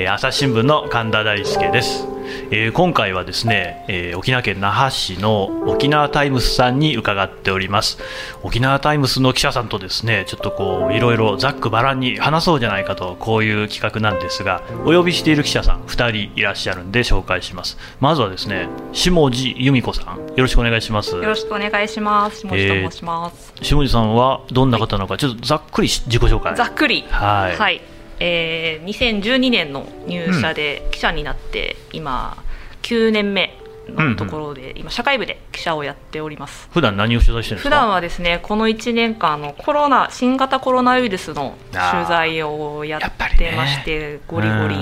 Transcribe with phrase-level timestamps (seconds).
[0.00, 2.06] えー、朝日新聞の神田大輔です、
[2.52, 7.98] えー、今回はですね、えー、沖縄県那覇市の沖縄タイムスさんに伺っております。
[8.44, 17.76] 沖縄タイムスの記者さんとですねちょっとこういろいろざっくばらんに話そうじゃないかとこういう企画なんですがお呼びしている記者さん2人いらっしゃるんで紹介します。
[17.98, 21.16] まずはですね下地由美子さんよろしくお願いします。
[21.16, 22.42] よろしくお願いします。
[22.42, 26.54] 下地と申します、えー、下地さんはどんな方なのか、ちょっとざっくり自己紹介。
[26.54, 27.04] ざっくり。
[27.10, 32.42] はい、はいえー、2012年の入社で記者になって、うん、今
[32.82, 33.56] 9年目
[33.88, 36.68] のところで、うんうん、今社会部で記者をやっております。
[36.72, 37.68] 普段何を取材してるんですか？
[37.68, 43.00] 普段はですねこの1年間のコロナ新型コロナウイルスの取材をやっ
[43.38, 44.76] てまして、ね、ゴリゴリ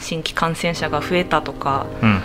[0.00, 2.20] 新規感染者が増えたとか、うんうん、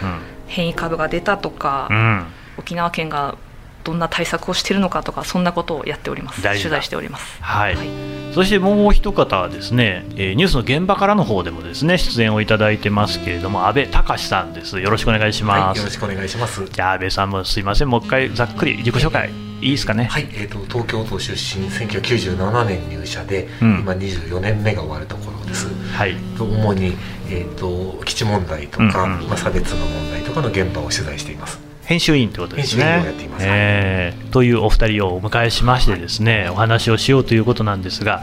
[0.47, 2.25] 変異株が出たとか、うん、
[2.57, 3.37] 沖縄県が
[3.83, 6.41] どんな対策をしているのかとかそんなことをやっております。
[6.41, 7.87] 取材しております、はい、はい、
[8.33, 14.79] そしてもう一方はですね、えー、ニュースの現場からの方でもですね出演をいただいてますけれども安倍隆さんです。
[14.79, 16.65] よろしくお願いします、はい、よろしくお願いします。
[16.65, 17.89] じゃあ安倍さんもすいません。
[17.89, 19.29] もう一回ざっくり自己紹介
[19.61, 19.67] い。
[19.69, 20.05] いですかね？
[20.05, 26.93] はい、えーと、東京都出身1997年入社で、うん、今24年目が終わるところです、はい、主に、
[27.27, 33.03] えーと、基地問題とか、うんうん、まあ、差別の問題とかの現場を取材しています編集員ということですね。
[33.39, 38.21] えー、というお二人をお迎えしましてですね、お話をしようということなんですが、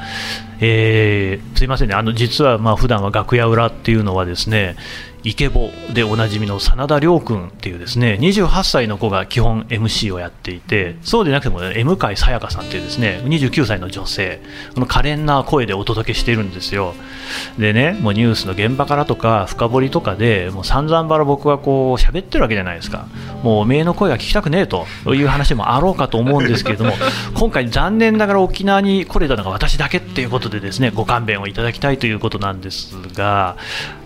[0.61, 4.77] えー、すいませんね、あの実はまあ普段は楽屋裏っていうのはですね、
[5.27, 14.41] イケボでおなじみの真田亮君っていうですね28歳の子が基本 MC をやっていてそうでなくても、ね、M 海さやかさんっていうですね29歳の女性
[14.75, 16.95] この可憐な声でお届けしているんですよ。
[17.59, 23.09] でねもうニュースの現場からとか深掘りとかでもう散々ばら僕はこう喋ってるわけじゃないですか。
[23.43, 26.93] もうおめえの声が聞きたくねえという話もあろうかと思うんですけれども
[27.35, 33.57] 今回残念ながら沖縄に来れたのが私だけっていうことでですねご勘弁をいただきたいということなんですが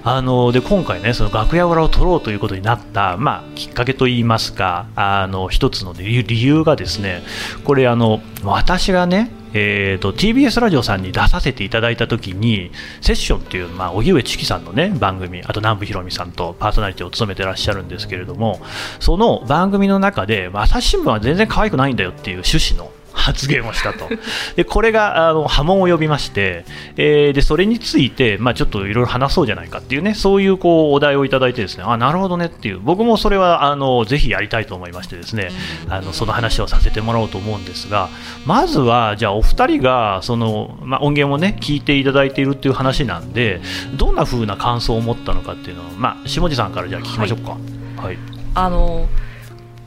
[0.03, 7.23] あので今回ねその楽屋裏を取ろうということになった、まあ、きっかけといいますかあの一つの理由がですね
[7.65, 18.61] これあの私がねえーと、TBS ラジオさんに出させていただいたときにセッションっていう、まあ、荻上チキさんの、ね、番組あと南部ひろみさんとパーソナリティを務めてらっしゃるんですけれども
[19.01, 24.09] その番組の中で朝日新聞は全然可愛くないんだよっていう趣旨の発言をしたと、
[24.57, 26.65] でこれがあの波紋を呼びまして、
[26.97, 35.51] えー、でそれについて、まあ、ちょっといろいろ話そうじゃないかっていうね、そういうこうお題をいただいて、ですねあなるほどねっていう、僕もそれはあのぜひやりたいと思いまして、ですね
[35.89, 38.09] あのその話をさせてもらおうと思うんですが、
[38.47, 43.61] まずは、じゃあ、お二人がその、まあ、音源をね、聞いていただいているっていう話なんで、
[43.97, 47.51] どんなふうな感想を持ったのかっていうのを、まあ、下地さんからじゃあ聞きましょうか。
[47.51, 47.57] は
[48.05, 48.19] い、はい、
[48.55, 49.09] あの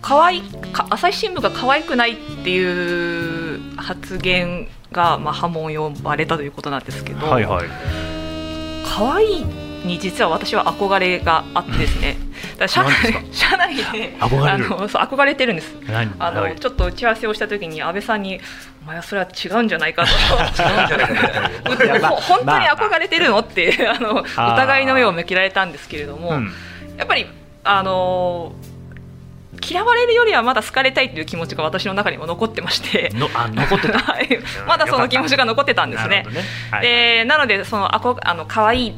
[0.04, 7.68] 可愛か朝日新聞が可愛くないっていう発言が、まあ、波紋を呼ばれたということなんですけど、はいはい、
[8.86, 9.46] 可愛い
[9.86, 12.18] に実は私は憧れがあってですね、
[12.58, 12.92] だ社内
[13.32, 15.74] 社内で憧れあのそう憧れてるんです。
[16.20, 18.40] あの、はい、ちょっと打ち合わせをした時に安倍さんに
[18.84, 20.12] お前はそれは違うんじゃないかと。
[20.64, 21.04] 違うんじゃな
[21.96, 26.54] いか 本当に憧れてるのって、あの疑いの目を向けられたんですけれども、うん、
[26.98, 27.26] やっぱり
[27.64, 28.54] あの
[29.62, 33.12] 嫌われるよりはまだ好かれたいという気持ちが私の中にも残ってまして。
[33.14, 36.24] のあ残ってた、 はい、まだその気持ちが残ってたんですね。
[36.26, 36.42] な、ね。
[36.72, 38.94] はい、でなのでそのあこあの可愛いっ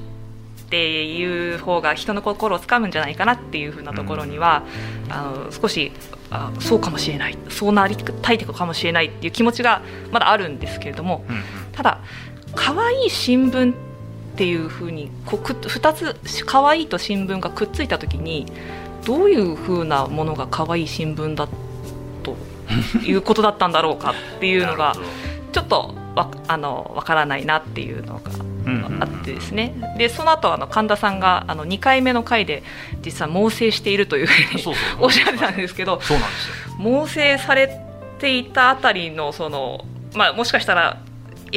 [0.68, 4.64] ていう方が人の心をつかむんじゃないかなっていうふうなところには、
[5.06, 5.92] うん、あの少し
[6.32, 7.38] あそうかもしれない。
[7.50, 12.00] そうなりたいかもしれないっていう気持ちがまだあるんですけれども、うんうん、ただ
[12.56, 18.46] 可愛い新聞っていうふうにこう2つ可愛いと新聞がくっついた時に
[19.06, 21.48] どういうふうなものが可愛い新聞だ
[22.24, 22.36] と
[23.06, 24.96] いうことだったんだろうかっていうのが
[25.54, 28.32] ちょっとわあの分からないなっていうのが
[29.02, 32.64] あってですね、でその後あの神田さんがあの2回目の回で
[33.02, 34.64] 実は猛省しているというふうに
[35.00, 36.02] おっしゃってたんですけど
[36.78, 37.70] 猛省され
[38.20, 39.86] ていたあたりのその、
[40.16, 40.98] まあ、もしかしたら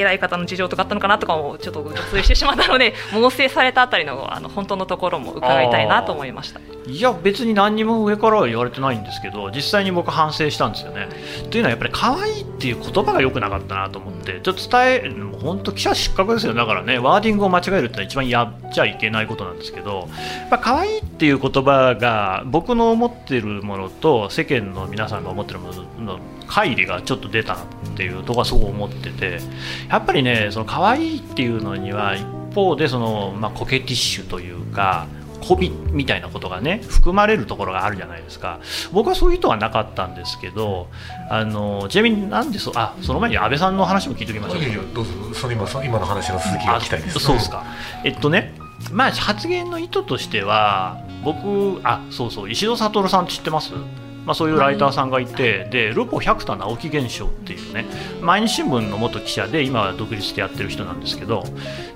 [0.01, 6.61] 偉い方の事情とかあったのかなとかもちょっと除粋してしまったので 猛省されたあたりのあの本当のところも伺いたいなと思いました。
[6.87, 11.09] いや別に何にも上からは言われてないんですけど実際に僕反省したんですよね。
[11.51, 15.13] というのはやっぱり可愛いっていう言葉が良くなかったなと思ってちょっと伝え
[15.43, 16.55] 本当記者失格ですよ。
[16.55, 20.09] だからねワーディングを間違えるってのは一番やっちゃいけないことなんですけど
[20.51, 26.19] やっ可愛いっていう言葉が僕の思っているものと世間の皆さんが思ってるものの
[26.49, 27.59] 乖離がちょっと出たっ
[27.97, 29.41] ていうとこはすごく思ってて
[29.89, 32.25] やっぱりねその可愛いっていうのには一
[32.55, 35.07] 方でその、まあ、コケティッシュというか
[35.41, 38.59] 媚びみたいなことがね含まれるところがあるじゃないですか。
[38.93, 40.89] 僕はそういう意図はなかったんですけど
[41.31, 44.95] あのちなみになんでそあその前に安倍さんの話も聞いておきましょう。
[44.95, 47.21] どうぞその今そ今の話の続きが聞きたいです。
[47.21, 47.65] そうですか。
[48.05, 48.55] えっとね
[48.93, 53.73] まあ、発言の意図としては僕あそうそう石戸悟さんって知ってます？
[54.29, 57.87] まあ、そういうライターさんがいて、でルポ百田直樹現象っていうね
[58.21, 61.45] 毎日新聞の元記者で今は独立でやってる人なんですけど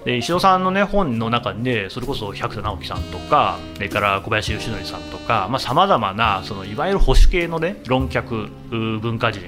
[0.06, 9.43] で石尾さんの、ね、本の中でそれこそ百田直樹さんとかそれから小林義則さんとかさまざ、まなそのいわゆる保守系の、ね、論客文化人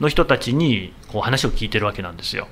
[0.00, 2.48] の人たちにこう話を聞いてるわけなんですよ。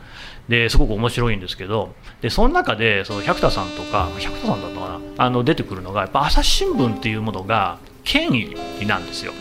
[0.50, 9.32] ですごく面白いんですけどでその中でその百田さんとか百田さんだったかなあの出てくるのがやっぱ朝日新聞っていうものが権威なんですよ。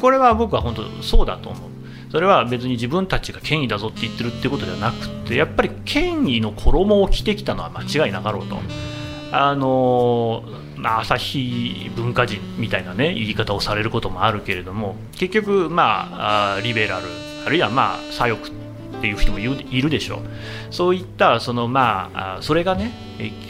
[0.00, 1.70] これは僕は本当そうだと思う。
[2.10, 8.56] それは別に自分たちが権威だぞって言ってるっていうことではなくてやっぱり権威の衣を着てきたのは間違いなかろうと。
[9.32, 10.44] あの
[10.76, 17.06] まあ、朝日文化人みたいなね言い方をされることもあるけれども結局まあリベラル
[17.46, 18.50] あるいはまあ左翼
[18.98, 20.20] っていう人もいるでしょう。
[20.70, 22.92] そういったそのまあそれがね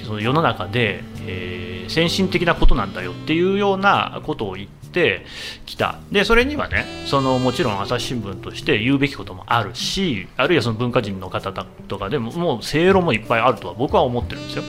[0.06, 5.26] その世の中で、えー、先進的なことなんだよっていうようなことを言ってて
[5.66, 5.98] きた。
[6.10, 11.52] でそれにはねそのもちろん朝日新聞として言うべきこともあるしあるいはその文化人の方
[11.88, 14.62] とかでももう正論もいっぱいあるとは僕は思ってるんですよ。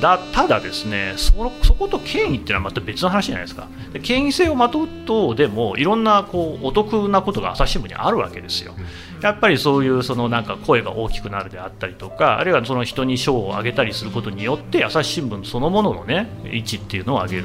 [0.00, 3.68] だただですねそそこと権威っていうのはまた別の話じゃないですか。
[4.02, 8.74] 権威性をまとうとでもいろんなこうお得なことが朝日新聞にあるわけですよ。
[9.20, 17.44] やっぱりそういうそのなんか声が大きくなるであったりとかあるいはその人に賞をあげたりすることによって朝日新聞そのもののね位置っていうのを上げる。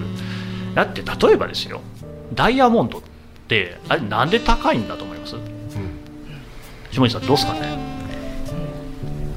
[0.74, 1.81] だって例えばですよ。
[2.33, 3.01] ダイヤモンドっ
[3.47, 5.44] てあれなんで高いんだと思います、うん、
[6.91, 7.77] 下地さんどうですかね？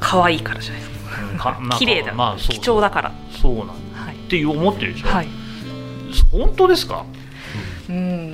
[0.00, 1.04] 可愛いからじゃないです
[1.38, 3.12] か、まあ、綺麗だ、まあ、貴重だから。
[3.40, 3.74] そうなん、は
[4.12, 5.28] い、って思ってるでしょ、はい、
[6.30, 7.06] 本当ですか、
[7.88, 8.32] うん、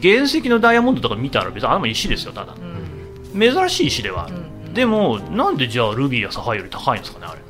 [0.00, 4.38] 原石のダイヤモンドとか見たら別にあれも石ですよただ、うん、珍しい石ではある、う
[4.70, 7.40] ん、でもなんでじゃあルビーやサファイアより高いんですかねあれ、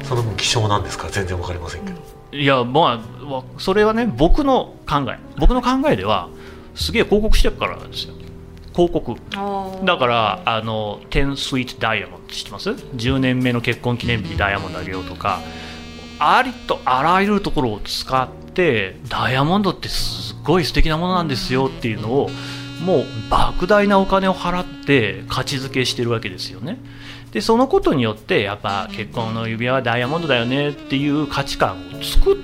[0.00, 1.08] うん、その分希少なんですか？
[1.08, 2.00] 全然わかりませんけど、
[2.38, 5.18] いやまあそれはね僕の考え。
[5.38, 6.28] 僕の考えでは
[6.74, 8.14] すげえ広告してるからなんですよ。
[8.74, 9.14] 広告。
[9.84, 15.40] だからあの10スイートダイヤモンド知ってます？10年目の結婚記念日にダイヤモンドあげようとか。
[16.18, 22.30] ありとあらゆるところを使ってダイヤモンドってすごい素敵なものなんですよっていうのを
[22.82, 26.78] もう莫大なお金を払って価値づけしてるわけですよね。
[27.36, 32.36] でそのことによってやっぱ結婚の指輪はダイヤモンドだよねっていう価値観を作っ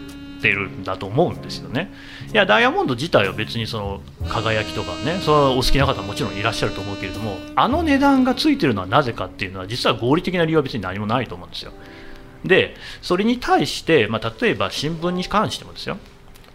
[0.43, 1.91] てるんだと思うんですよね。
[2.31, 11.73] いやダイヤモンド自体は別にその輝きとかねそれはお好きな方はもちろんいらっしゃると思うけれどもあの値段がついてるのはなぜかっていうのは実は合理的な理由は別に何もないと思うんですよ。
[12.45, 15.97] でそれに対して、まあ、例えば新聞に関してもですよ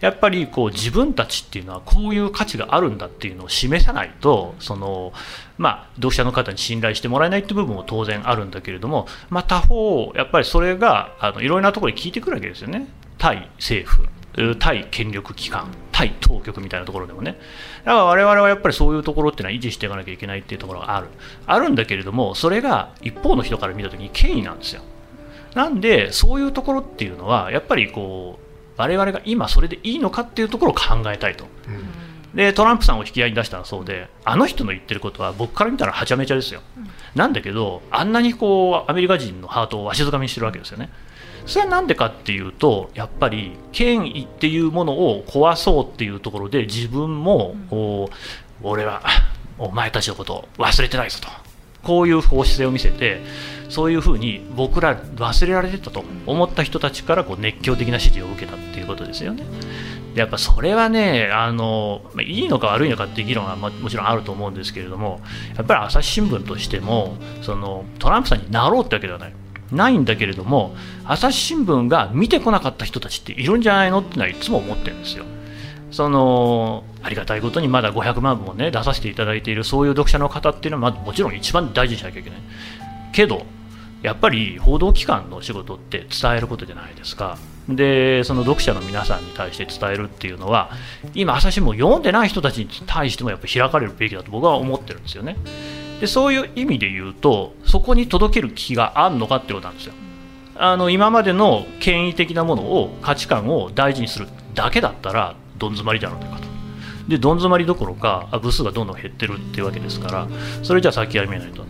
[0.00, 5.12] やっぱりこう自分たちっていうのはこういう価値があるんだっていうのを示さないとその、
[5.56, 12.88] まあ、読者の方に信頼してもらえないっていう部分も当然あるんだけれども、まあ、他方やっぱりそれがあのいろいろなところに聞いてくるわけですよね。
[13.18, 14.08] 対政府
[14.60, 17.36] 対権力機関対当局みたいなところでもね。
[17.84, 21.08] だから我々はやっぱりそういうところっていうのは維持していかなきゃいけないっていうところがある。
[21.46, 24.82] あるんだけれどもそれが一方の人から見た時に権威なんですよ。
[25.54, 28.47] なんでそういうところっていうのはやっぱりこう
[28.78, 40.90] 我々が今それでいいのかっていうところを考えたいと、うん、でトランプさんを引き合いに出したらそうであの人の言ってることは僕から見たらはちゃめちゃですよ、うん、なんだけどあんなにこうアメリカ人のハートをわしづかみにしてるわけですよね。
[41.46, 48.06] それは何でかっていうとやっぱり権威っていうものを壊そうっていうところで自分も、うん、
[48.62, 49.02] 俺は
[49.56, 51.47] お前たちのことを忘れてないぞと
[51.82, 53.22] こういう方姿勢を見せて
[53.68, 59.44] そういうふうに僕ら忘れられてたと思った人たちからこう熱狂的な支持を受けたっていうことですよね。
[60.14, 65.20] やっぱそれはねあの、いいのか悪いのかっていう議論はもちろんあると思うんですけれども
[65.56, 69.34] やっぱり朝日新聞としてもそのトランプさんになろうってわけではない。
[69.70, 75.24] ないんだけれども朝日新聞が見てこなかった人たちっているんじゃないのってのはいつも思ってるんですよ。
[75.90, 82.40] そのありがたいことにまだ500万部もね出させていただいているそういう読者の方っていうのはまもちろん一番大事にしなきゃいけない
[83.12, 83.46] けど
[84.02, 87.38] やっぱり報道機関の仕事って伝えることじゃないですか。
[87.68, 90.70] で、その読者の皆さんに対して伝えるっていうのは、
[91.14, 95.36] 今、朝日新聞を読んでない人たちに対してもやっぱ開かれるべきだと僕は思ってるんですよね。
[96.00, 99.94] で、そういう意味で言うと、そこに届ける気があるのかってことなんですよ。
[100.60, 106.57] あの今までの権威的なものを価値観を大事にするだけだったらどん詰まりじゃないうかと
[107.08, 110.28] でどん詰まりどころか部数がどんどん減ってるっていうわけですから
[110.62, 111.64] それじゃ先は見えないと。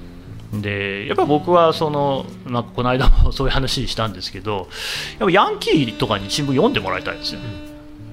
[0.52, 4.68] でやっぱ僕はその、まあ、この間も そういう話したんですけど
[5.18, 7.40] やっぱヤンキーとかに新聞読んでもらいたいですよ、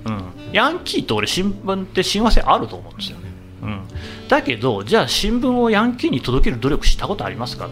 [0.06, 3.24] うん、ヤンキーと俺新聞って親和性あると思うんですよね、
[3.64, 3.80] うん、
[4.28, 7.70] だけどじゃあ新聞をヤンキーに届ける努力したことありますか？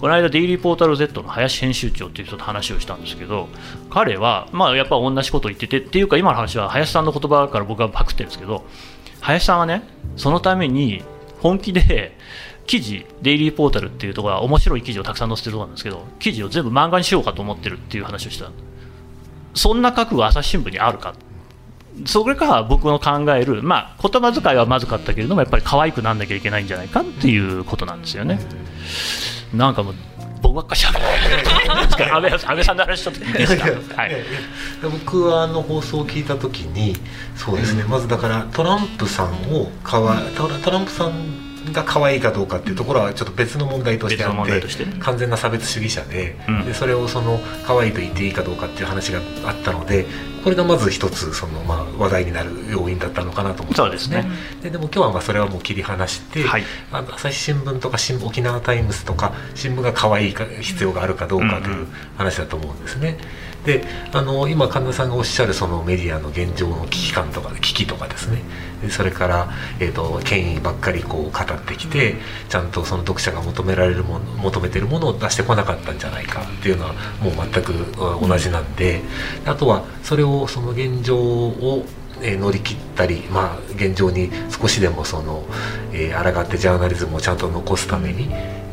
[0.00, 3.48] この間デイリーポータル Z の林編集長っていう人と話をしたんですけど
[3.90, 8.64] 彼はまあやっぱ同じことを言っててっていうか今の話は林さんの言葉から僕はパクってるんですけど
[9.20, 9.82] 林さんはね
[10.16, 11.02] そのために
[11.40, 12.16] 本気で
[12.66, 18.50] 記事デイリーポータルっていうところは面白い記事をたくさん載せてるところなんですけど記事を全部漫画にしようかと思ってるっていう話をした
[19.54, 21.14] そんな覚悟は朝日新聞にあるか
[22.06, 28.38] それが僕の考える、まあ、言葉遣いはまずかったけれどもやっぱり可愛くなんなきゃいけないんじゃないかっていうことなんですよね。
[29.52, 29.94] なんかもう
[30.42, 31.04] 僕ばっかしゃべる。
[32.14, 33.64] 安倍安倍さんの話ちょっといいですか、
[33.96, 34.16] はい、
[34.82, 36.96] 僕はあの放送を聞いた時に
[37.36, 50.06] そうですね、まずだからトランプさんをかわトランプさんが可愛いかどうかっていうところはちょっと別の問題としてあって完全な差別主義者でうん、でそれをその可愛いと言っていいかどうかっていう話があったので
[50.48, 54.24] これがまず一つその、まあ、話題になる要因だったのかなと思ってますね。
[54.62, 61.86] ででも今日はまあそれはもう切り離して、はい、あの朝日新聞とか新沖縄タイムズとか新聞が可愛いか必要があるかどうかという
[62.16, 63.18] 話だと思うんですね。
[63.64, 68.42] であの今神田さんがおっしゃるそのメディアの現状の危機感とか危機とかですね。
[68.90, 69.50] それから、
[69.80, 72.14] えーと、権威ばっかりこう語ってきて
[72.48, 77.72] ちゃんとその読者が求められるもの求めてるものを出してこなかったんじゃないかっていうのはもう全く
[78.24, 79.00] 同じなんで
[79.46, 81.84] あとはそれをその現状を
[82.22, 85.44] え乗り切ったり、まあ、現状に少しでもその、
[85.92, 88.28] えー、抗ってジャーナリズムをちゃんと残すために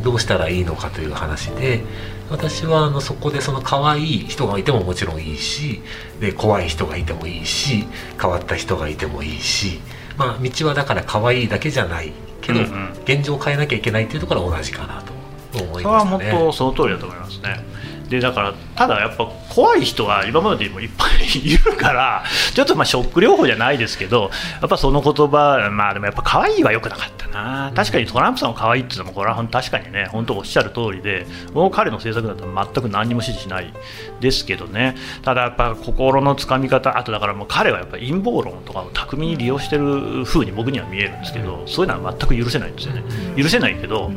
[0.05, 1.83] どうしたらいいのかという話で
[2.29, 5.81] 私はあのそこでその可愛い人がいてももちろんいいし
[6.21, 7.85] で怖い人がいてもいいし
[8.21, 9.81] 変わった人がいてもいいし
[10.17, 16.11] まあ、道はだから可愛いだけじゃないけど、うんうん、現状を変えなきゃいけないっていうところは同じかなと思いますね。
[16.11, 17.74] それは本当その通りだと思いますね。
[18.09, 24.29] でだからただやっぱ怖い人は今までもいっぱいいるからちょっとまあショック療法じゃないですけど
[24.61, 27.71] やっぱその言葉まあでもやっぱ可愛いは良くなかったな。
[27.75, 33.73] 確かにトランプさんも可愛いっていうのもこれは確かにね本当おっしゃる通りでもう彼の政策だったら全く何も支持しない
[34.21, 34.95] ですけどね。
[35.23, 43.03] ただやっぱ心のつかみ方あとだからもう彼はやっぱ陰謀論とかを巧みに利用してる風に僕には見えるんですけどそういうのは全く許せないんですよね。
[43.35, 44.11] 許せないけど、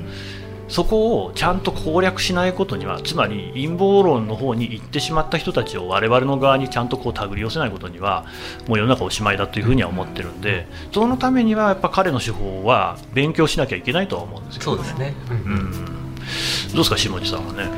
[0.68, 8.26] そこをちゃんと攻略しないことにはつまり陰謀論の方に行ってしまった人たちを我々の側にちゃんとこう手繰り寄せないことには
[8.66, 17.68] もう世の中おしまいだというふうには思ってるんでそのためにはやっぱ彼の手法は勉強しなきゃいけないとは思うんですけど、そうですね、うん、うん、どうですか下地さんはね？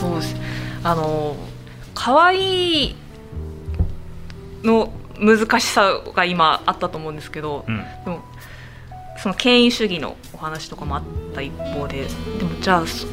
[0.00, 0.36] そうです。
[0.82, 1.36] あの
[1.94, 2.96] 可愛い
[4.62, 8.20] の難しさが今あったと思うんですけど、うん、でも
[9.26, 11.02] その権威主義のお話とかもあっ
[11.34, 12.06] た一方で
[12.38, 13.08] でもじゃあそ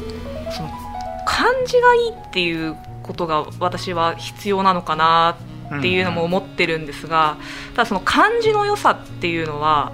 [0.62, 0.70] の
[1.26, 5.36] 漢字がいいっていうことが私は必要なのかな
[5.76, 7.36] っていうのも思ってるんですが、
[7.74, 9.90] ただその漢字の良さっていうのは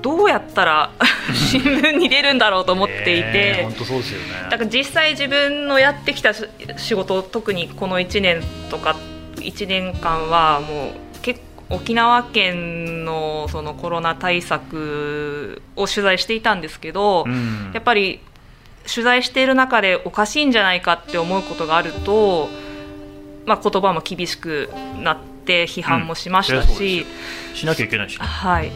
[0.00, 0.90] どうやったら
[1.34, 6.34] 新聞に出るんだろうと思っていて、本当そうですよね、だから実際自分のやってきた
[6.76, 8.94] 仕事特にこの1年とか
[9.38, 11.03] 1年間はもう
[11.70, 18.20] 沖縄県のそのコロナ対策を取材していたんですけど、うん、やっぱり
[18.86, 22.48] 取材している中でおかしいんじゃないかって思うことがあると、
[23.46, 24.68] まあ、言葉も厳しく
[25.02, 27.06] なって批判もしましたし、
[27.50, 28.70] うん、しなきゃいけないし、はい。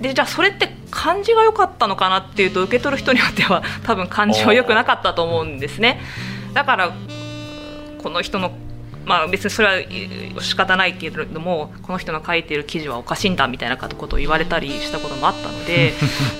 [0.00, 6.00] でじゃあそれって漢字が良かったのかなっていうと受け取る人によっては多分漢字は良くなかったと思うんですね。
[6.54, 6.92] だから
[8.02, 8.52] この人の
[9.10, 9.68] まあ、別にそれ
[10.36, 15.94] は仕方ないけれどもこの人の書いている記事はおかしいんだみたいなことを言われたりしたこともあったので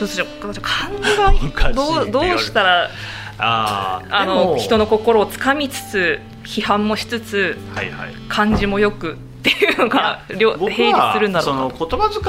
[1.52, 2.90] 漢字がどうどうしたら
[3.38, 12.20] ああの人の心をつかみつつ批判もしつつ、はいはい、漢字もよくっていうのが両並立するんだろうその言葉遣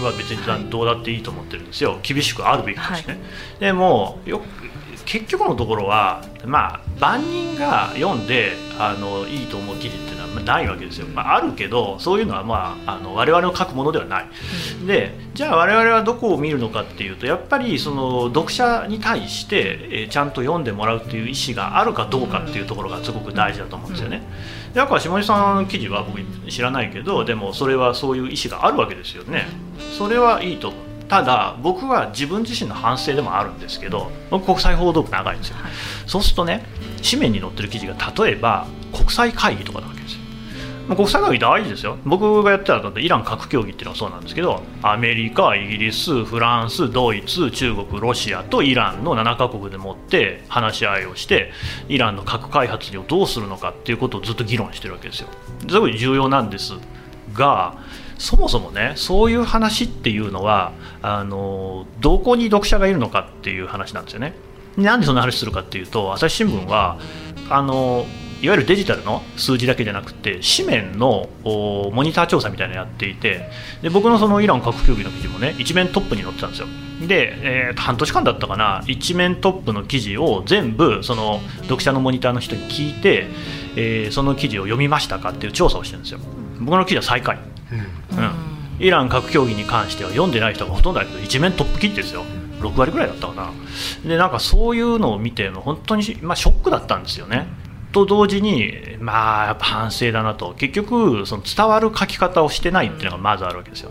[0.00, 3.16] いは別にどうだっていいと思ってるんですよ、厳しくあるべきですね、はい、
[3.60, 4.40] でもよ
[5.06, 14.26] 結局のところは、まあ、万人が読んであのいいと思う記事っていうのはないわけですよ、まあ、あるけどそういうのは、まあ、あの我々の書くものではない、
[14.86, 24.22] でじゃあ我々はどこを見るのかっていうとやっぱりその読者に対して、えー、ちゃんと読んでもらうっていう意思があるかどうかっていうところがすごく大事だと思うんですよね。
[24.74, 26.20] だから下地さんの記事は僕
[26.50, 29.46] 知らないけどでもそれはそういう意思があるわけですよね。
[29.96, 35.72] それはいいと思うただ僕は自分自身の反省でもあるんですけど僕国際報道部長いんですよ、はい、
[36.06, 36.64] そうするとね
[37.08, 40.20] 紙面に載ってる記事が例えば国際会議とかなわけですよ。
[40.94, 41.98] 国際会議大事ですよ。
[42.04, 51.50] 僕がやってたのイラン核協議っていうのはそうなんですけどアメリカイギリスフランスドイツ中国ロシアとイランの7カ国でもって話し合いをして
[51.88, 55.28] イランの核開発をどうするのかっていうことをずっと議論してるわけですよ。
[55.68, 56.74] すごい重要なんです
[57.32, 57.76] が
[58.18, 64.34] そもそもねそういう話っていうのはあのどこに読者がいるのかっていう話なんですよね。
[64.76, 66.98] なんでそんな話するかっていうと朝日新聞は
[67.48, 68.06] あの
[68.42, 73.48] いわゆるデジタルの数字だけじゃなくて紙面のモニター調査みたいなのやっていて
[73.80, 76.68] で僕のそのイラン核協議の記事もね一面トップに載ってたんですよ。
[77.06, 83.26] で、えー、半年間だったかな一面トップの記事を全部その読者のモニターの人に聞いて、
[83.76, 86.20] えー、その記事を読みましたかっていう調査をしてるんですよ。
[86.60, 87.38] 僕の記事は最下位、
[87.72, 92.24] うん、イラン核協議に関しては読んでない人がほとんどだけど一面トップ記事ですよ。
[92.60, 93.52] 6割ぐらいだったかな。
[94.04, 97.46] でなんかそういうのを見て本当に、まあ、ショックだったんですよね。
[97.92, 103.90] と同時に、まあ、やっぱ反省だなと、結局、その伝わる書き方をしてないっていうのがまずあるわけですよ。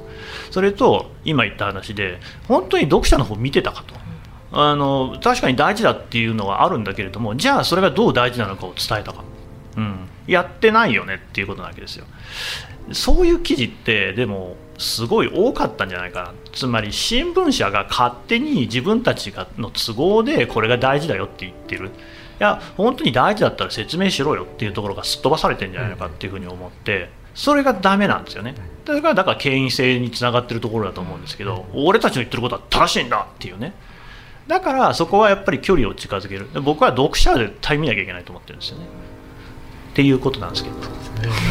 [0.52, 3.96] それと、今言った話で、本当に読者の方見てたかと。
[4.58, 9.24] あの確かに大事だっていうのはあるんだけれども、じゃあそれがどう大事なのかを伝えたか、
[9.76, 12.06] うん、やってないよねっていうことなわけですよ。
[12.92, 21.88] そういう記事って、でも、すごい多かったんじゃないかな、つまり新聞社が勝手に自分たちがの都合でこれが大事だよって言ってる。
[21.88, 21.92] い
[22.40, 28.56] や本当に大事だったら説明しろよっていうところがすっ飛ばされてるんじゃないのかっていうふうに思ってそれがダメなんですよね。
[28.84, 33.74] だからだから権威性につながってるところだと思うんですけど俺たちの言ってることは正しいんだっていうね。
[34.48, 36.50] だからそこはやっぱり距離を近づける。
[36.62, 38.84] 僕は読者で対見なきゃいけないと思ってるんですよね
[39.96, 40.76] っていうことなんですけど。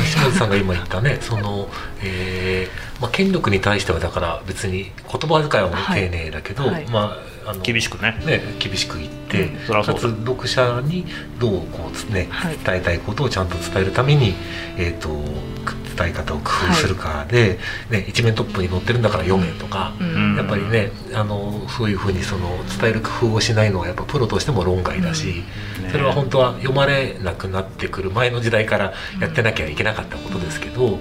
[0.04, 1.68] 島津さんが今言ったね その、
[2.02, 6.74] えーまあ、権力に対してはだから別に言葉遣いは丁寧だけど、はい。
[6.74, 8.22] はい、まああの厳しくね。
[8.26, 11.06] ね厳しく言って、うん、かつ読者に
[11.38, 14.34] どうこうね、はい、伝えたいことをちゃんと伝えるために、
[14.76, 15.08] えーと、
[15.96, 17.58] 伝え方を工夫するかで、
[17.90, 22.48] はい、ね、一面トップに載ってるんだから読めとか、うん、やっぱりねあのそういうふうにその
[22.80, 30.96] 伝える工夫をしないのはやっぱプロとしても論外だし、うんね、それは本当は読まれなくなってくる前の時代からやってなきゃいけなかったことですけど、や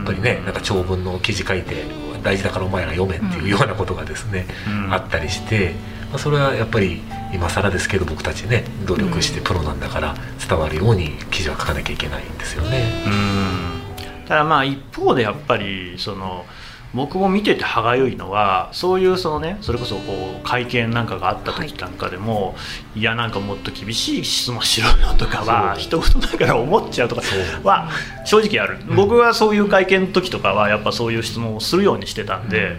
[0.00, 1.84] っぱりねなんか長文の記事書いて
[2.22, 5.74] 大事だからお前ら読めっていうようなことがですね、うん、あったりして、
[6.10, 10.14] まあ、それはやっぱり今更ですけど僕たちね努力してプロなんだから
[10.48, 13.02] 伝わるように記事は書かなきゃいけないんですよね。
[13.06, 14.26] うん。
[14.26, 16.46] ただまあ一方でやっぱりその
[16.94, 22.52] 僕も見てて歯がゆいのはそういうそのねそれこそこう会見なんかがあった時なんかでも、は
[22.96, 27.22] い、いやなんかもっと厳しい質問しろよとかは一言だから思っちゃうとか
[27.62, 27.88] は
[28.26, 32.76] 正直ある、うん、僕はそういう会見の時とかはやっぱそういう質問をするようにしてたんで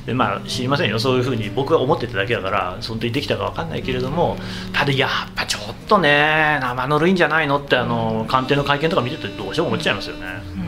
[0.00, 0.98] うん、でまあ知りませんよ。
[0.98, 4.36] そういうふうに僕が思ってただけだから本当にできたか分かんないけれども
[4.72, 10.61] ただやっぱちょっとね生ぬるいんじゃないのってあの官邸の会見とか見ててどうしても思っちゃいますよね。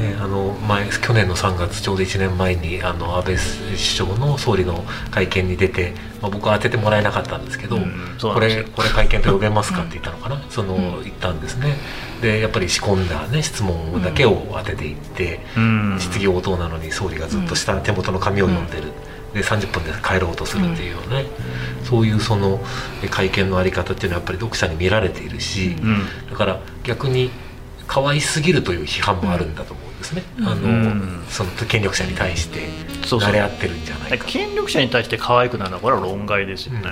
[0.00, 11.76] ね、あの前去年の3月ちょうど1年前にあの安倍首相の総理の会見に出て、まあ、僕は当ててもらえなかったんですけど、うん、これこれ会見と呼べますかって言ったのかな、その、言ったんですね。
[12.22, 18.92] でやっぱり仕込んだ、ね、質問だけを当てていって、うん、質疑応答なのに総理がずっと下手元の紙を読んでる。
[19.34, 21.24] で30分で帰ろうとするっていうね、
[21.80, 22.58] うん、そういうその
[23.10, 27.30] 会見の在り方っていうのはやっぱり読者に見られているし、うん、だから逆に
[27.86, 29.74] 可愛すぎるという批判もあるんだと。
[29.74, 32.68] 思うんですね、うん、あのその権力者に対して
[33.02, 34.26] 慣れ合ってるんじゃないか。
[34.26, 36.82] 権力者に対して可愛くなるのはこれは論外ですよね、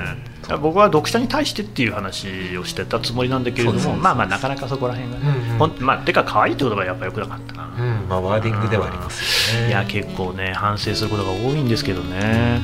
[0.50, 12.60] うん、僕は読者に対してっていう話をしてたつもりなんだけれどもまあまあなかなかそこら辺がね、うんうん、まあてか可愛いって言葉はやっぱよくなかったな、うんまあ、ワーディングではありますいや結構ね反省することが多いんですけどね、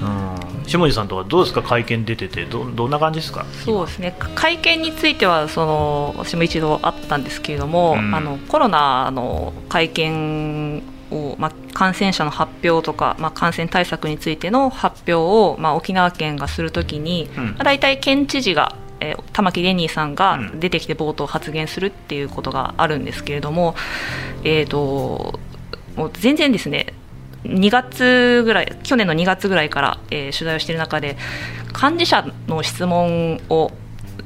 [0.00, 0.64] うん。
[0.66, 1.62] 下地さんとはどうですか？
[1.62, 3.44] 会見出ててどどんな感じですか？
[3.64, 4.14] そうですね。
[4.34, 23.76] 会見についてはその私も一度あったんですけれども、うん、あのコロナの会見を、まあ、感染者の発表とか、まあ、感染対策についての発表を、まあ、沖縄県がするときに、うん、まあ、大体県知事がえー、玉城デニーさんが出てきて冒頭発言するっていうことがあるんですけれども、
[24.42, 25.38] えーと
[25.94, 26.94] もう全然ですね
[27.48, 31.16] 2月ぐらい去年の2月ぐらいから、えー、取材をしている中で
[31.80, 33.70] 幹事者の質問を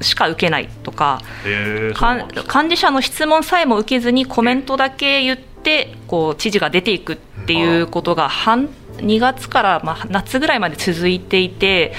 [0.00, 11.94] しか受けないとか、幹事者の質問さえも受けずにコメントだけ言ってこう知事が出ていくっていうことが半2月からまあ夏ぐらいまで続いていて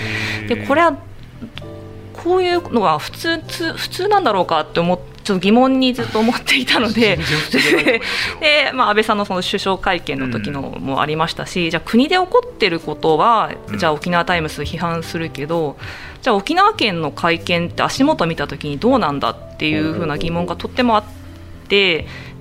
[0.48, 0.98] でこれは
[2.14, 3.40] こういうのが普通
[3.74, 5.13] 普通なんだろうかって思って。
[5.24, 7.18] ちょっと疑問にずっと思っていたので
[8.40, 15.78] で、まあ、安倍さんのその首相会見の時のもありましたし、うん、じゃあ国で起こってることは、じゃあ沖縄タイムズ批判するけど
[16.22, 21.14] じゃあ沖縄県の会見って足元見た時にどうなんだっていうふうな疑問がとってもあって。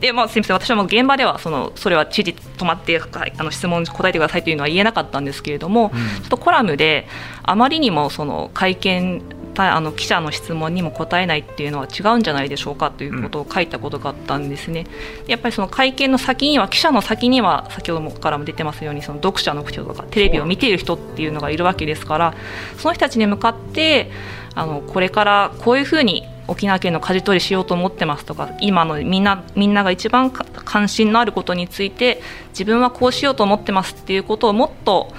[0.03, 7.07] でまあ、すみません私はもう現場ではそのそれは知事止まってあの質問答えてくださいというのは言えなかったんですけれども、うん、ちょっとコラムで
[7.45, 9.23] あまりにもその会見
[9.57, 14.87] あの記者の質問にも答えないっていうのは違うんじゃないでしょうかということを書いたことがあったんですね。
[15.27, 22.35] やっぱりその会見の先には記者の先には先ほどからも出てますようにその読者の人とかテレビを見ている人っていうのがいるわけですから
[22.79, 24.11] その人たちに向かって
[24.55, 35.13] あのこれからこういうふうに沖縄県の舵取りしようと思ってますとか今のみんなみんなが一番関心のあることについて自分はこうしようと思ってますっていうことをもっと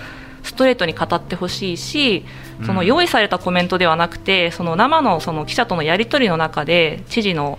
[0.44, 2.26] ストレートに語ってほしいし
[2.66, 7.58] その用意されたコメントではなくてその生のその記者とのやり取りの中で知事の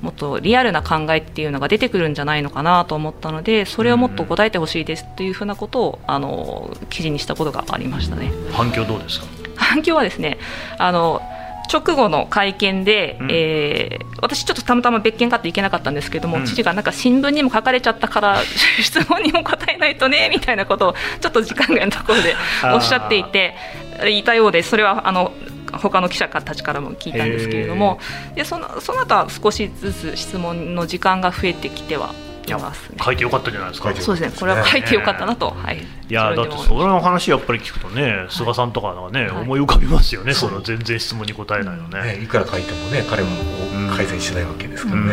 [0.00, 8.32] もっとリアルな考えっていうのが出てくるんじゃないのかなと思ったのでそれをもっと答えてほしいですというふうなことをあの記事にしたことがありましたね。
[8.50, 9.26] 反響どうですか？
[9.54, 10.38] 反響はですね
[10.78, 11.22] あの
[11.70, 18.42] 直後の会見で、うん、えー、私、ちょっとたまたま別件かっていけなかったんですけども、うん、知事がなんか新聞にも書かれちゃったから
[18.80, 22.36] 質問にも答えないとね みたいなことをちょっと時間外のところで
[22.74, 23.54] おっしゃっていて
[24.06, 25.32] いたようでそれはあの
[25.72, 27.98] 他の記者たちからも聞いたんですけれども
[28.34, 32.14] でそのその後は少しずつ質問の時間が増えてきては
[32.50, 33.94] います、ね、書いてよかったじゃないですか。
[33.94, 34.36] そうですね。
[34.38, 40.34] これは書いてよかったなと、はい、いやだってそれの話やっぱり聞くとね菅さんとかがね、思い浮かびますよね。
[40.34, 43.28] その全然質問に答えないのね,、いくら書いてもね彼は
[43.96, 45.12] 改善しないわけですからね、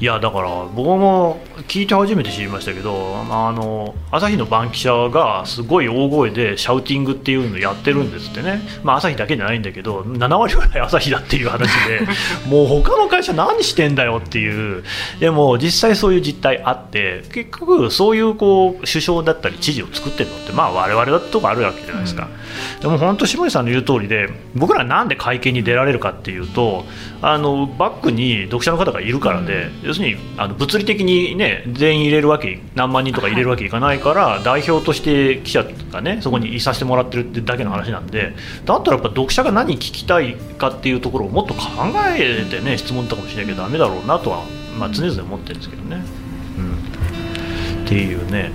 [0.00, 12.00] いやだから僕も聞いて初めて知りましたけどあの朝日の番記者がすごい大声でシャウティングっていうのをやってるんですってね、まあ、朝日だけじゃないんだけど7割ぐらい朝日だっていう話で
[12.48, 14.84] もう他の会社何してんだよっていう。
[15.18, 22.28] でも実際そういう実態あって結局そういうこう首相だったり知事を作ってるのってまあ我々だとかあるわけじゃないですか、
[22.76, 26.84] うん、でも本当下地さんの言う通りで僕らなんで会見に出られるかっていうと
[27.20, 29.88] あのバックに読者の方がいるからで、うん。
[29.88, 41.60] 要するにあの物理的に、ね、全員入れるわけ何万人とか入れるわけいかないから、はい、代表として記者がねそこにいさせてもらってるってだけの話なんでだったらやっぱ読者が何聞きたいかっていうところをもっと考
[42.16, 44.44] えてね質問とかもしなきゃだめだろうなとは、
[44.78, 46.04] まあ、常々思ってるんですけどね。
[46.58, 48.52] うん、っていうね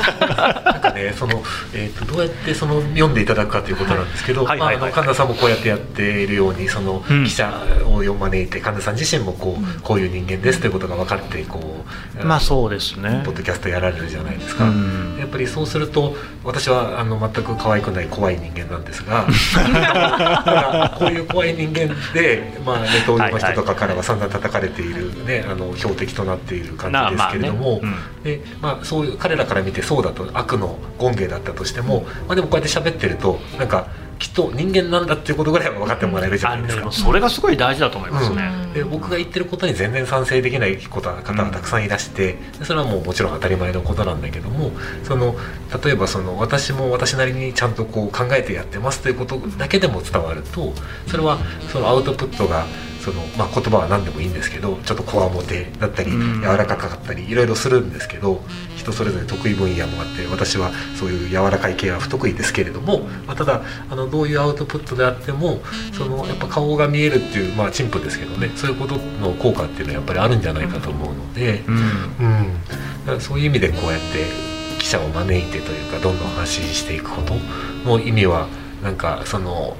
[0.64, 1.42] なんかねその、
[1.74, 4.58] えーと、どうやってその読んでいただくかということなんですけど、神
[4.90, 7.52] 田さんもこうやってやっているようにその、うん、記者
[7.86, 11.84] を招いて神田さん自身もこううん、こういう人間ですということが分かってこ
[12.20, 13.22] うまあそうですね。
[13.24, 19.26] ポッドキャストやられるじゃないですか、うん、やっぱりそうすると私はあの全く可愛くない怖い人間なんですが
[20.98, 27.90] こういう怖い人間で、まあ、ネットの人とかからは散々叩かれている、ね、あの標的となっている感じですけれども、まあ
[28.24, 33.88] ね、でまあ、そういう彼らから見てそうだと悪の権芸だったとしても、まあ、でもこうやって喋ってるとなんか
[34.20, 44.70] きっと人間なんだっていうことぐらいは分かってもらえるじゃないですか、それがすごい大事だと思いますね、うん、で僕が言ってることに全然賛成できない方がたくさんいらして、それはもうもちろん当たり前のことなんだけども
[45.02, 45.34] その
[45.82, 50.72] 例えばその私も私なりにちゃんとこう考えてやってますということだけでも伝わると
[51.08, 51.38] それは
[51.72, 52.66] そのアウトプットが
[53.00, 58.42] その、まあ、言葉は何でもいいんですけどちょっとこわもてだったり柔らかかったりいろいろするんですけど
[58.76, 65.60] 人それぞれ得意分野もあって私はそういう柔らかい系は不得意ですけれども、まあ、ただあのどういうアウトプットであっても
[65.92, 72.64] そのやっぱ顔が見えるっていうまあ陳腐ですけどねそういうことの効果っていうのはやっぱりあるんじゃないかと思うので、うん、うん、
[73.00, 77.34] だからそういう意味でこうやって記者を招いてというかどんどん発信していくこと
[77.84, 78.48] の意味は
[78.82, 79.76] なんかその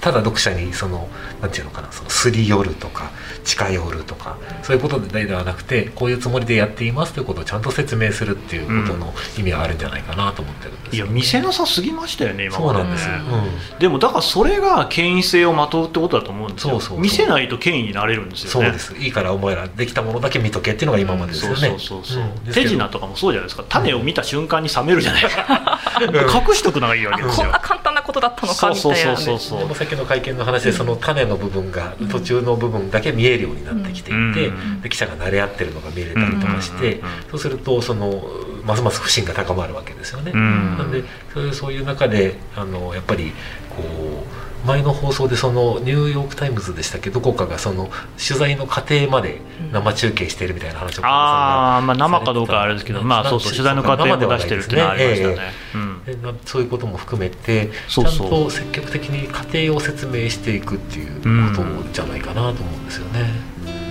[0.00, 1.08] ただ読者にその
[1.40, 3.10] 何て言うのかなそのすり寄るとか
[3.44, 16.80] 近寄るとかそういうことではなくてこういうつもりでやっていますということをちゃんと説明するっていうことの意味はあるんじゃないかなと思ってるんです、ね、いや見せなさすぎましたよね今そうなんです、うん、でもだからそれが権威性をまとうってことだと思うんですよ。
[16.98, 18.68] 見せないと権威になれるんですよね。
[18.68, 18.96] そうです。
[18.96, 22.50] いいからお前らできたものだけ見とけっていうのが今までですよね、そうそうそう、う。
[22.50, 23.64] ん、手品とかもそうじゃないですか。
[23.68, 25.80] 種を見た瞬間に冷めるじゃないですか、
[26.48, 27.44] 隠しとくのがいいわけですよ。
[27.44, 38.22] こんな簡単なことだったのかみたいな、ね、そうそうそうそうでもさっきの会見の話でその種の部分が途中の部分だけ見えるようになってきていて、で記者が慣れ合ってるのが見れたりとかして、そうするとその
[38.64, 40.32] ますます不信が高まるわけですよね。
[40.32, 43.32] なんでそういうそういう中であのやっぱり
[43.70, 44.13] こう
[44.66, 47.10] 前の放送でそのニューヨーク・タイムズでしたっけ？
[47.10, 49.40] どこかがその取材の過程まで
[49.72, 55.36] 生中継しているみたいな話をあ、まあ、生かどうかあれですけど、まあ、そうそう取材の過程も出してるっていうのはありましたね、
[56.06, 61.20] えーうん、そういうことも含めてちゃんと積極的に過程を説明していくっていう
[61.54, 63.43] ことじゃないかなと思うんですよね。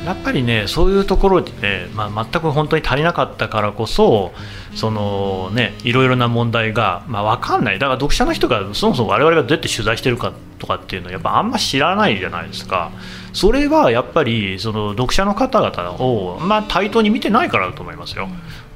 [0.06, 4.34] やっぱりねそういうところでね、まあ、全く本当に足りなかったからこそ
[4.76, 12.92] そのねいろいろな問題が、まあ、分かんないだから読者の人がそもそも我々がどうやって取材してるかとかっていうのはやっぱあんま知らないじゃないですか
[13.34, 18.30] それはやっぱりその読者の方々を、まあ、対等に見てないからだと思いますよ。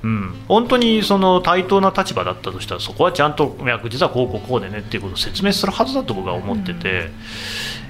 [0.03, 3.57] うん、本当にその対等な立場だったとしたらそこはちゃんと
[3.89, 7.09] 実はこうこうこうでねっていうことを説明するはずだと僕は思ってて、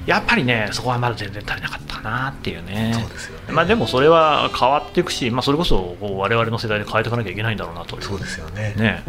[0.06, 2.94] やっぱりねそこはまだ全然足りなかったなっていうね。
[2.94, 8.74] そうですよね、まあ、でもそれは変わっていくし、まあ、それこそ我々の世代で変えていかなきゃいけないんだろうなとそうですよね。
[8.78, 9.04] ね。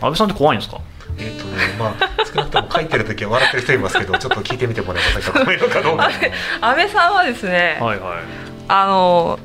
[0.00, 0.80] 安倍さんって怖いんですか？
[1.18, 1.44] えーと
[1.82, 5.94] まあ、少なくとも書いてる時は笑ってる人いますけどちょっと聞いてみてもらえませんか怖いのかど。
[5.94, 6.08] う か
[6.60, 8.18] 安倍さんはですね、はいはい、
[8.68, 9.38] あの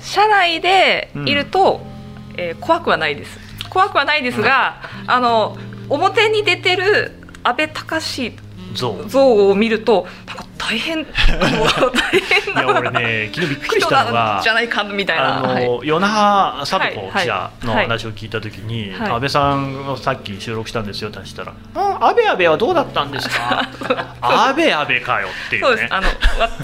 [0.00, 1.91] 社内でいると、うん、
[2.36, 3.38] えー、怖くはないです。
[3.70, 5.56] 怖くはないですが、うん、あの
[5.88, 8.32] 表に出てる安倍隆
[8.74, 11.04] 像を見るとなんか大変。
[11.04, 11.12] 大
[12.20, 12.66] 変な。
[12.66, 15.38] 俺ね昨日びっくりしたのはじゃないかみたいな。
[15.38, 19.00] あの、はい、与那覇貞子記者の話を聞いた時に、はい。
[19.00, 23.68] はい、安倍さんがさっき収録したんですよって話したら「あ安倍安倍はどうだったんですか?
[24.20, 25.94] 」安倍安倍かよっていう、ね、そうです。
[25.94, 26.06] あの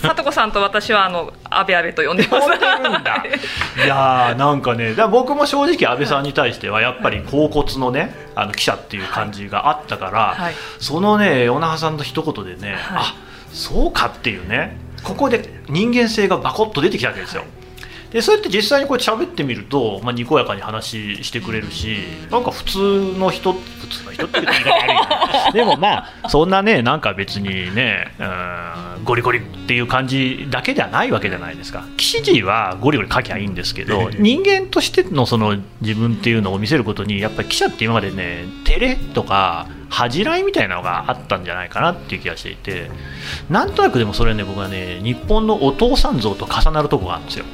[0.01, 2.49] 貞子さんと私はあの安倍安倍と呼んでます。
[3.85, 10.37] いやなんかねだ僕も正直安倍さんに対してはやっぱり甲骨のねあの記者っていう感じがあったから、
[10.79, 13.15] そのね与那覇さんの一言でね、あ
[13.53, 14.77] そうかっていうね。
[15.03, 17.45] ここで人間性がバコッと出てきたわけですよ。
[18.11, 21.99] でそうやって実際にこう喋ってみると、まあ、にこやかに話してくれるし
[22.31, 22.79] なんか普通
[23.19, 25.53] の人普通の人って言い方悪いな。
[25.53, 28.25] でもまあそんなねなんか別にねう
[29.01, 31.85] んゴリゴリっていう感じだけではないわけじゃないですか。
[31.99, 42.91] 記事はゴリゴリ書きゃいいんですけど人間としてのその自分っていうのを見せることにやっぱり記者って今までね照れとか恥じらいみたいなのがあったんじゃないかなっていう気がしていて
[43.49, 47.45] なんとなくでもそれね僕はね日本のお父さん像と重なるとこがあるんですよ。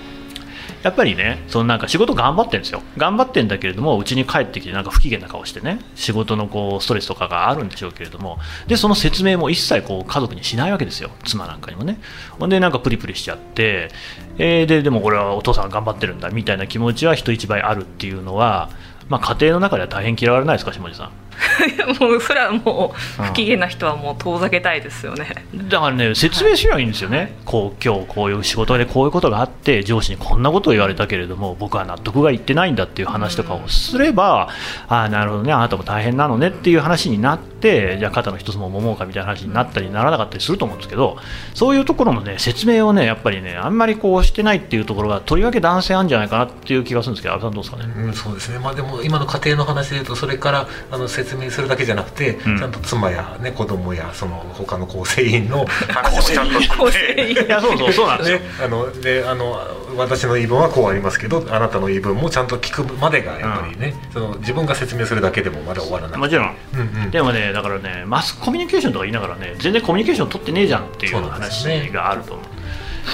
[0.83, 2.83] やっぱりねそのなんか仕事頑張ってるんですよ。
[2.99, 11.11] 頑張ってんだけれどもうちに帰ってきてなんか不機嫌な顔してね仕事のこうストレスとかがあるんでしょうけれどもでその説明も一切こう家族にしないわけですよ。
[11.25, 11.99] 妻なんかにもね。
[12.39, 13.89] ほんでなんかプリプリしちゃって、
[14.37, 18.69] えー、ででもこれはお父さん頑張ってるんだみたいな気持ちは人一倍あるっていうのは
[19.09, 21.11] まあ、家庭の中では大変嫌われないですか下地さん？
[22.01, 25.27] もうそれはもう不機嫌な人はもう遠ざけたいですよね、
[25.69, 34.49] だからね説明しないいんですよね、はい、こう今日こういう仕事でこういうことがあって上司にこんなことを言われたけれども僕は納得がいってないんだっていう話とかをすれば、
[34.89, 41.17] うん、ああなるほどねあなたも大変なのねっていう話になってじゃあ肩の一つも揉もうかみたいな話になったりならなかったりすると思うんですけど
[41.55, 48.59] そういうところのね説明をねやっぱりねあんまりこうしてないっていうところがとりわけ男性あるんじゃないかなっていう気がするんですけど安倍さんどうですかね、うん、そうですね。
[48.59, 59.59] まあでも今の家庭の話でいうとそれからあの説明するだけじゃなくて、うん、ちゃんと妻や、ね、子供やその他の構成員の話をちゃんといや そうそうそうなんですよ、ね、あのであの
[59.97, 72.54] 私の言い分はこうありますけどあなたの言い分もちゃんと聞くまでがやっぱりね、うん、その自分が説明するだけでもまだ終わらないもちろん、うんうん、でもねだからねマスコミュニケーションとか言いながらね全然コミュニケーション取ってねえじゃんっていう話があると思う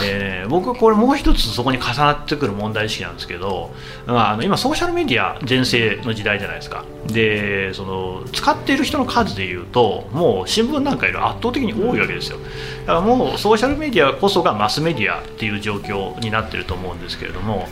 [0.02, 3.72] えー、僕これもう一つそこに重なってくる問題意識なんですけど、
[4.06, 6.84] まあ、あの今ソーシャルメディア全盛の時代じゃないですか。
[7.06, 12.38] でその使っている人の数でいうともう新聞なんかより圧倒的に多いわけですよ。
[12.86, 17.66] だからもうソーシャルメディアこそがマスメディアっていう状況になってると思うんですけれども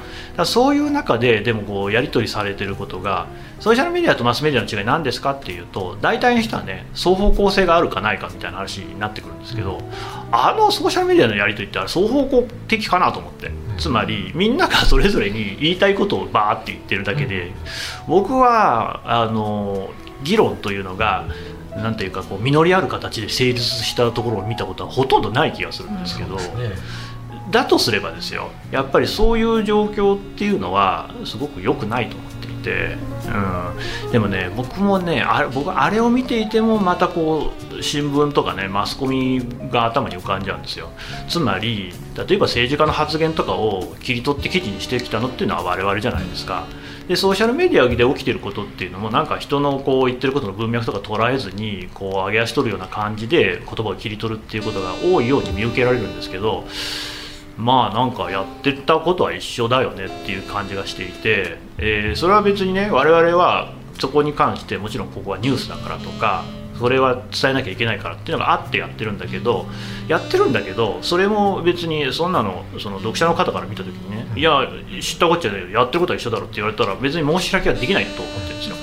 [0.45, 3.27] そういう中ででもこうやり取りされてることが
[3.61, 9.81] ソーシャルメディアとマスメディアの違い何ですかっていうと大体の人はね双方向性があるかないかみたいな話になってくるんですけど
[10.31, 13.51] あのソーシャルメディアのやり取りって双方向的かなと思って。
[13.79, 17.53] つまりみんながそれぞれに言いたいことをバーって言ってるだけで
[18.09, 19.91] 僕はあの
[20.25, 21.27] 議論というのが
[21.77, 26.37] なんていうかこう実りある形で成立したところを見たことはほとんどない気がするんですけど。
[27.51, 28.51] だとすればですよ。
[28.71, 32.17] やっぱりそういう状況っていうのはすごく良くないと。
[32.19, 32.28] 思っ
[32.69, 32.97] て、
[34.05, 40.91] うん、でもね僕もねあれ僕あれを見ていてもまたこう新聞とかねマスコミが頭に浮かんじゃうんですよ
[41.29, 46.67] つまり例えば政治家の発言とかを切り取って記事にしてきたのっていうのは我々じゃないですか。
[47.09, 56.67] でソーシャルメディアで起きてることっていうのもなんか人のこう言ってることの文脈とか捉えずにこう上げ足取るような感じで言葉を切り取るっていうことが多いように見受けられるんですけど
[57.59, 66.45] まあなんかやってたことは一緒だよねっていう感じがしていて、えー、それは別にね我々はそこに関してもちろんここはニュースだからとか
[66.79, 69.67] それは伝えなきゃいけないからっていうのがあってやってるんだけど
[70.07, 74.69] やってるんだけどそれも別にそんなのその読者の方から見た時にねいや
[75.01, 78.77] 知ったこっちゃねやってることは一緒だろって言われたら別に申し訳はできないと思ってるんですよ。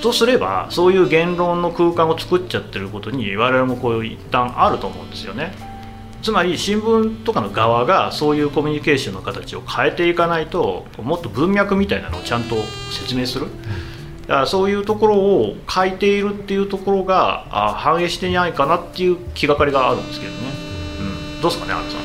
[0.00, 5.52] とすればそういう言論の空間を作っちゃってることに我々もこう一旦あると思うんですよね。
[6.22, 12.56] つまり新聞とかの側がそういうコミュニケーションの形を変えていかないともっと文脈みたいなのをちゃんと
[12.90, 13.46] 説明する、
[14.22, 20.38] だからそういうところを書いているっていうところがあ反映してないかなっていう気がかりがあるんですけどね、
[21.34, 22.00] うん、どうですかね、アンさん。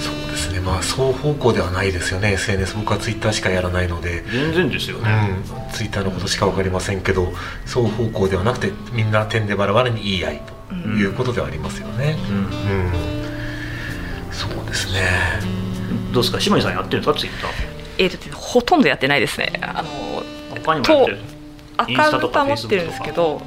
[0.00, 7.32] そうですね、まあ、双方向ではないですよね、SNS、僕はツイッターしかやらないので、全然ですよね、うん、ツイッターのことしか分かりませんけど、
[7.64, 12.16] 双方向ではなくて、みんな点でバラバラに言い合いということではありますよね。
[12.28, 12.38] うん、う
[13.20, 13.21] ん、
[14.32, 15.00] そうですね。
[16.12, 17.50] どうですか、島井さんやってるんですか、ツイッター。
[17.98, 19.52] えーと、ほとんどやってないですね。
[19.62, 19.88] あの
[20.50, 21.18] 他にもやってる？
[21.76, 23.40] アカウントは持ってるんですけど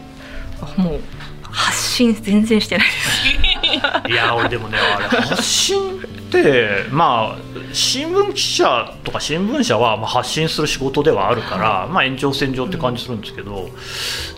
[0.78, 1.00] もう
[1.44, 4.10] 発信全然してないです。
[4.12, 7.38] いや俺でもねあれ発信ってまあ
[7.72, 13.70] 新聞記者とか新聞社はまあ発信する仕事ではあるから、まあ、延長線上って感じするんですけど、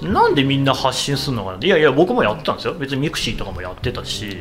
[0.02, 2.74] うん、なんでみんな発信するのかないやいや僕もやってたんですよ。
[2.74, 4.38] 別にミクシーとかもやってたし、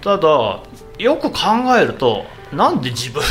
[0.00, 0.60] ただ
[0.98, 1.38] よく考
[1.78, 3.22] えるとなんで自分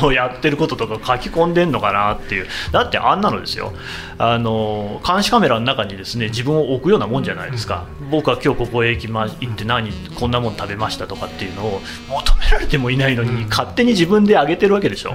[0.00, 2.46] のやってることとか書き込んでんのかなっていう。
[2.70, 3.72] だってあんなのですよ。
[4.16, 7.86] あの監視カメラの中にですね自分を置くようなもんじゃないですか。
[8.10, 15.14] 僕は今日ここへ行きま行って何こんなもん食べましたとかっていうのを求められてもいないのに勝手に自分で上げてるわけでしょ、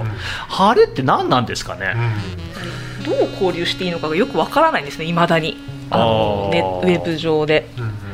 [0.50, 1.94] あれって何なんですかね、
[3.04, 5.56] どう交流していいのかがよくわからないんですねいまだに。
[5.88, 7.70] あのネウェブ上で。
[7.78, 8.05] うん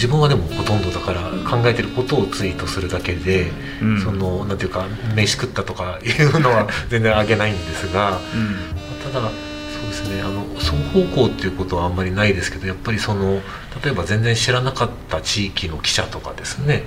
[0.00, 3.50] 自分はでもほとんどだから考えてることをツイートするだけで、
[3.82, 13.42] うん、そのなんていうか飯食ったとか いうのは全然あげないんですが、うん、ただそうですねあの双方向っていうことはあんまりないですけどやっぱりその
[13.84, 16.84] 例えば全然知らなかった地域の記者とかですね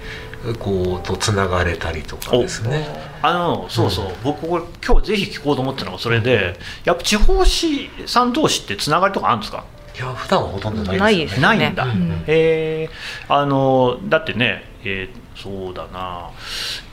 [0.58, 3.14] こうとつながれたりとかですね。
[3.22, 9.64] あのそうそう、うん、僕これ今日ぜひ聞こうと思ったのがそれでやっぱ地方紙さん同士ってつながりとかあるんですか？
[9.96, 16.32] いや普段はほとんどないです、ね、ないんだ、うん、えー、あのだってね、えー、そうだな。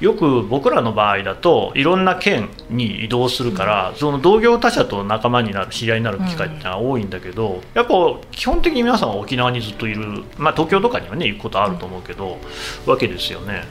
[0.00, 7.92] よく僕らの場合だといろんな県に移動するから、うん、その同業他社と仲間になる知り合いになる機会ってのは多いんだけど、うん、やっぱ
[8.32, 12.36] 基本的に皆さんは沖縄にずっといる、まあ、東京とかにはね行くことあると思うけど、
[12.84, 13.64] わけですよね。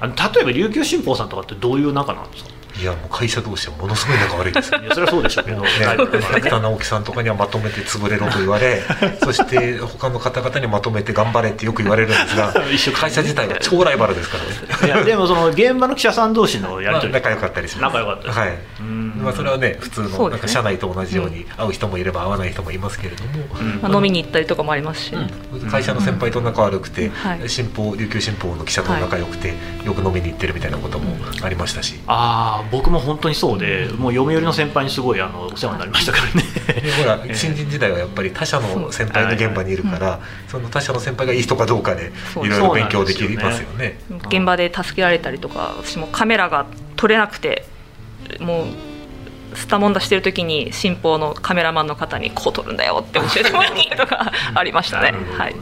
[0.00, 2.50] あの例えば琉球新報さんとかってどういう仲なんですか？
[2.80, 5.44] いやもう会社同士はものすごい仲悪いですいやそれはそうでしょう。
[5.44, 5.68] けど、ね、
[6.32, 8.82] 滝田直樹さんとかにはまとめて潰れろと言われ
[9.22, 12.54] そして他の方々にまとめて頑張れってよく言われるんですが
[12.98, 18.58] 会社自体は超ライバルですからねいやでもその現場の記者さん同士のやり取り、まあ、仲良かったりします仲良かったはい
[19.20, 23.30] まあ、それはね普通のなんか社内と同じように会う人もいれば会わない人もいますけれども、
[23.82, 25.14] まあ、飲みに行ったりとかもありますし、
[25.70, 27.10] 会社の先輩と仲悪くて、
[27.46, 36.44] 新報琉球新報の記者と仲良くて、よく飲みに行ってるみたいなこともありましたし、ああ僕も本当にそうでもう読売の先輩にすごいあのお世話になりましたからね。
[37.02, 47.64] ほら 新人時代はやっぱり他社の先輩の現場にいるから、その他社の先輩がいい人かどうかでいろいろ勉強できますよね、ね、現場で助けられたりとか私もカメラが撮れなくて
[48.38, 48.66] もう
[49.56, 55.12] スタモンダしてる時に新報のカメラマンの方にこう撮るんだよって教えてもらったりとかありましたね。
[55.12, 55.54] ね、はい、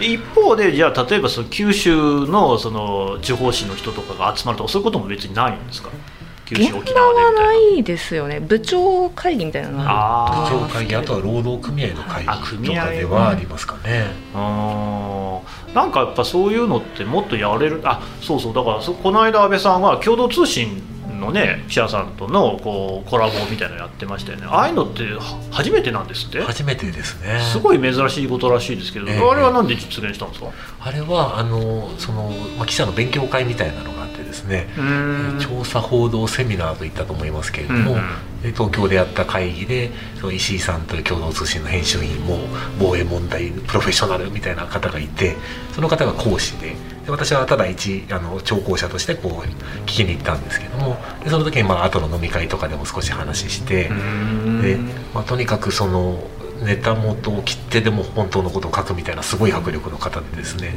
[0.00, 1.94] 一方でじゃあ例えばその九州
[2.26, 5.90] のその地方紙の人とかが集まるとかそういうことも別にないんですか？
[6.54, 7.52] 九州沖縄ではな。
[7.76, 8.40] いですよね。
[8.40, 9.84] 部長会議みたいなの部
[10.50, 15.40] 長会議あとは労働組合の会議とかではありますかね、あ
[15.74, 17.80] なんかやっぱそういうのってもっとやれる。
[17.84, 18.54] あそうそう。
[18.54, 20.82] だからこの間安倍さんは共同通信
[21.18, 24.46] のね記者さんとのこうコラボみたいなのやってましたよね。
[24.48, 25.04] ああいうのって
[25.50, 26.42] 初めてなんですって？
[26.42, 27.40] 初めてですね。
[27.40, 30.50] すごい珍しいことらしいですけど、えー、あれはなんで実現したんですか？
[30.80, 33.91] あれはあのその、まあ、記者の勉強会みたいなの
[34.32, 34.66] ですね。
[35.40, 37.96] 調査報道セミナーといったと思いますけれども、
[38.50, 39.90] 東京でやった会議で
[40.20, 42.38] その石井さんという共同通信の編集員も
[42.80, 45.36] 防衛問題プロフェッショナルみたいな方がいて
[45.72, 49.32] その方が講師でで私はただ一あの聴講者としてこう
[49.82, 54.78] 聞きに行ったんですけどもでその時にまあ後の飲み会とかでも少し話してで、
[55.14, 56.18] まあ、とにかくその
[56.64, 60.74] ネタ元を切ってでも本当のことを書くみたいなすごい迫力の方でですね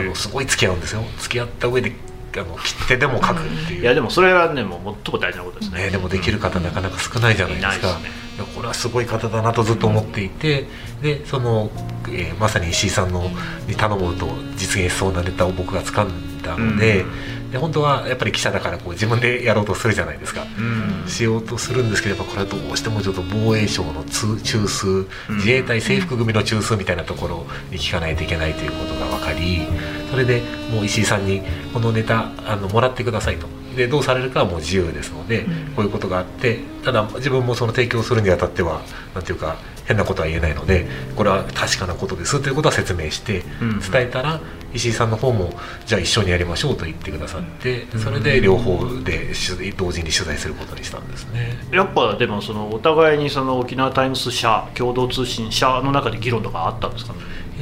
[0.00, 1.02] あのすごい付き合うんですよ。
[1.18, 1.92] 付き合った上で
[2.36, 10.66] あの切ってでも書くっていう、いやでもそれはねもう最も大事なことですね、ね、でもできる方なかなか少ないじゃないですか、いやこれはすごい方だなとずっと思っていて、
[11.02, 11.70] でその、
[12.08, 13.24] えー、まさに石井さんの
[13.66, 17.04] に頼むと実現しそうなネタを僕が掴んだので、
[17.50, 29.66] で本当はやっぱり記者だからこう自分でやろうとするじゃないですか、うん、しようとするんですけどこれはどうしてもちょっと防衛省の中枢自衛隊制服組の中枢みたいなところに聞かないといけないということが分かり
[30.10, 30.42] それで
[30.72, 31.42] もう石井さんに
[31.72, 33.46] このネタあのもらってくださいと。
[33.76, 35.46] でどうされるかはもう自由ですので、
[35.76, 38.82] こういうことがあってただ自分もその提供するにあたっては
[39.14, 44.40] 何ていうか変なことは言えないのでこれは確かなことですということは説明して伝えたら、
[44.74, 45.52] 石井さんの方も
[45.86, 49.32] じゃあ一緒にやりましょうと言ってくださってそれで両方で
[49.76, 51.56] 同時に取材することにしたんですね。
[51.70, 57.20] やっぱでもそのお互いにその沖縄タイムス社共同通信社の中で議論とかあったんですかね？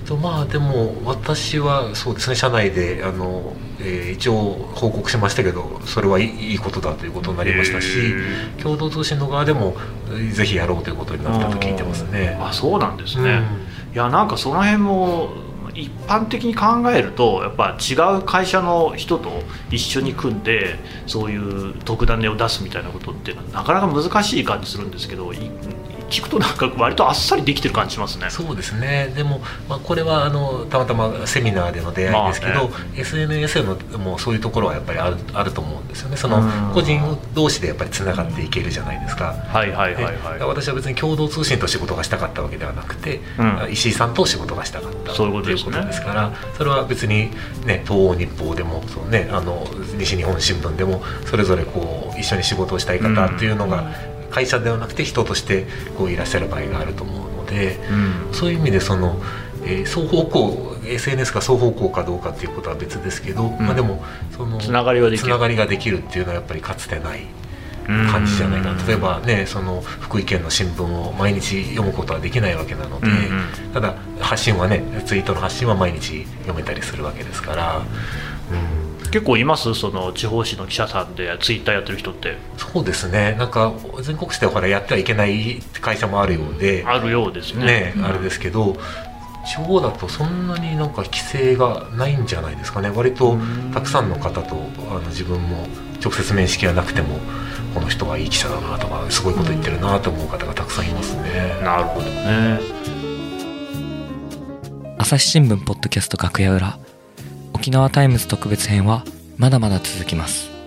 [0.09, 8.15] とまあでも私はそうですね社内であの、えー、一応報告しましたけどそれはいいことだということになりましたし
[8.63, 9.77] 共同通信の側でも
[10.33, 12.39] ぜひやろうということになったと聞いてますね。
[12.41, 13.43] あそうなんですね、
[13.91, 15.29] うん、いやなんかその辺も
[15.75, 25.35] 一般的に考えるとやっぱ違う会社の人と一緒に組んでそういう特ダネを出すみたいなことってなかなか難しい感じするんですけど
[26.11, 28.31] 聞くとなんか割とあっさりできてる感じしますね。
[28.31, 29.13] そうですね。
[29.15, 36.17] でも、まあ、これはあのたまたまセミナーでの出会いですけど、まあね、SNS のもうそういうところはやっぱりあるあると思うんですよね。
[36.17, 36.43] その
[36.73, 37.01] 個人
[37.35, 40.41] 同士でやっぱりつながっていけるじゃないですか、はいはいはいはい。
[40.41, 46.33] 私は別に共同通信と仕事がしたかったわけではなくて、うん、石井さんと仕事がしたかったそういうことです,、ね、から。
[46.57, 47.31] それは別に
[47.67, 49.67] ね東欧日報でもその、ね、あの
[49.99, 55.67] 西日本新聞でもそれぞれこう一緒に仕事をしたい方っていうのが、うん会社ではなくて人として
[55.97, 57.79] こういらっしゃる場合があると思うので、
[58.29, 59.21] うん、そういう意味でその、
[59.65, 64.03] えー、双方向 SNS が双方向かどうかっていうことは別ですけど、うん、まあ、でも
[64.37, 65.27] そのつながりはできる。
[65.27, 67.27] つながりができるっていうのはやっぱりかつてない
[67.87, 77.79] 感じじゃないかな例えばねその福井県の新聞を毎日読むことはできないわけなので、うんうん、ただ発信はねツイートの発信は毎日読めたりするわけですから。
[77.79, 78.78] うん
[79.11, 79.75] 結構います？
[79.75, 82.37] その地方紙の記者さんでツイッターやってる人って。
[82.57, 83.35] そうですね。
[83.39, 86.85] なんか全国紙でほらやってはいけない会社もあるようで。
[86.87, 87.67] あるようですね。
[87.67, 88.77] ね、うん、あれですけど
[89.47, 92.91] 地方だとそんなになんか規制がないんじゃないですかね。
[92.91, 93.37] 割と
[93.73, 94.57] たくさんの方と
[94.91, 95.67] あの自分も
[96.03, 97.19] 直接面識はなくても
[97.75, 101.61] この人はいい記者だなとかすごいこと言ってるなと思う方がたくさんいますね。
[101.63, 102.61] なるほどね。
[104.99, 106.79] 朝日新聞ポッドキャスト楽屋裏
[107.59, 109.05] 沖縄タイムズ特別編は
[109.37, 110.58] まだまだ続きます。